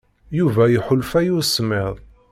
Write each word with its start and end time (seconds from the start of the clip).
Yuba 0.37 0.63
iḥulfa 0.77 1.19
i 1.23 1.31
usemmiḍ. 1.37 1.95